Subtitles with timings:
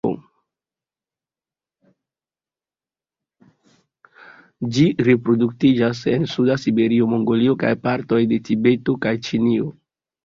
[4.77, 9.73] Ĝi reproduktiĝas en suda Siberio, Mongolio kaj partoj de Tibeto kaj Ĉinio.